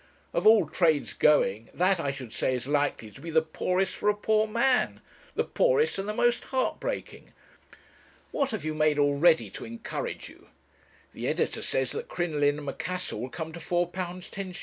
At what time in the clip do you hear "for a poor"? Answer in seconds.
3.93-4.47